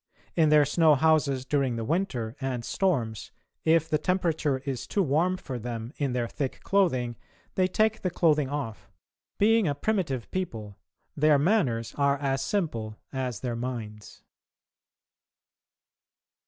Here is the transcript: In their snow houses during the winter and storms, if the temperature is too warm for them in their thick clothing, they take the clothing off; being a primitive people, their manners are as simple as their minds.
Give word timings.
In 0.35 0.49
their 0.49 0.65
snow 0.65 0.95
houses 0.95 1.45
during 1.45 1.75
the 1.75 1.85
winter 1.85 2.35
and 2.41 2.65
storms, 2.65 3.31
if 3.63 3.87
the 3.87 3.99
temperature 3.99 4.57
is 4.65 4.87
too 4.87 5.03
warm 5.03 5.37
for 5.37 5.59
them 5.59 5.93
in 5.97 6.13
their 6.13 6.27
thick 6.27 6.59
clothing, 6.63 7.17
they 7.53 7.67
take 7.67 8.01
the 8.01 8.09
clothing 8.09 8.49
off; 8.49 8.89
being 9.37 9.67
a 9.67 9.75
primitive 9.75 10.31
people, 10.31 10.75
their 11.15 11.37
manners 11.37 11.93
are 11.99 12.17
as 12.17 12.41
simple 12.43 12.97
as 13.13 13.41
their 13.41 13.55
minds. 13.55 14.23